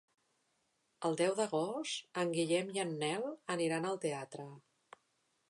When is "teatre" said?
4.09-4.49